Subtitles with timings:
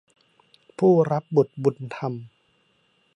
[0.77, 2.13] ผู้รับบุตรบุญธรรม